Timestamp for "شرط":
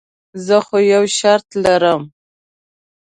1.17-1.47